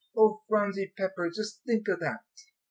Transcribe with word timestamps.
Oh, 0.17 0.41
Phronsie 0.49 0.93
Pepper, 0.97 1.29
just 1.29 1.61
think 1.63 1.87
of 1.87 1.99
that." 1.99 2.21